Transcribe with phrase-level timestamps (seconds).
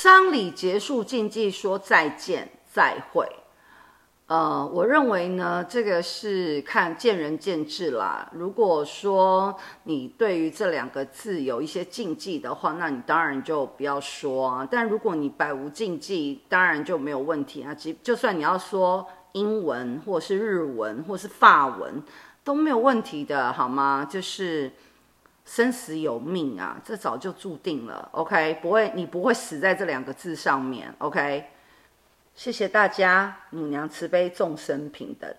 [0.00, 3.26] 丧礼结束，禁忌说再见再会。
[4.28, 8.30] 呃，我认为呢，这个是看见仁见智啦。
[8.32, 14.68] 如果说你对于这两个字有一些禁忌的话，那你当然就不要说啊。
[14.70, 17.74] 但如果你百无禁忌，当然就没有问题啊。
[17.74, 22.00] 即就算你要说英文，或是日文，或是法文，
[22.44, 24.06] 都没有问题的，好吗？
[24.08, 24.70] 就是
[25.48, 28.06] 生死有命啊，这早就注定了。
[28.12, 30.94] OK，不会，你不会死在这两个字上面。
[30.98, 31.42] OK。
[32.34, 35.34] 谢谢大家，母娘慈悲，众生平等。